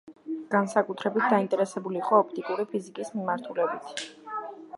განსაკუთრებით 0.53 1.27
დაინტერესებული 1.33 2.01
იყო 2.05 2.17
ოპტიკური 2.23 2.67
ფიზიკის 2.73 3.15
მიმართულებით. 3.19 4.07